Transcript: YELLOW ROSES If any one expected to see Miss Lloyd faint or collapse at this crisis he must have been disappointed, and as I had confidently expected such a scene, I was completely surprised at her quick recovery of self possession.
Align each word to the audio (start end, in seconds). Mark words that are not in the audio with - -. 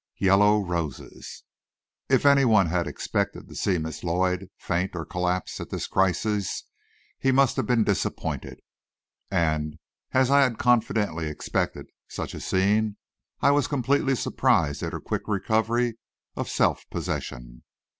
YELLOW 0.17 0.65
ROSES 0.65 1.43
If 2.09 2.25
any 2.25 2.43
one 2.43 2.67
expected 2.87 3.47
to 3.47 3.53
see 3.53 3.77
Miss 3.77 4.03
Lloyd 4.03 4.49
faint 4.57 4.95
or 4.95 5.05
collapse 5.05 5.59
at 5.59 5.69
this 5.69 5.85
crisis 5.85 6.63
he 7.19 7.31
must 7.31 7.55
have 7.55 7.67
been 7.67 7.83
disappointed, 7.83 8.61
and 9.29 9.77
as 10.11 10.31
I 10.31 10.41
had 10.41 10.57
confidently 10.57 11.27
expected 11.27 11.85
such 12.07 12.33
a 12.33 12.39
scene, 12.41 12.97
I 13.41 13.51
was 13.51 13.67
completely 13.67 14.15
surprised 14.15 14.81
at 14.81 14.91
her 14.91 14.99
quick 14.99 15.27
recovery 15.27 15.99
of 16.35 16.49
self 16.49 16.83
possession. 16.89 17.61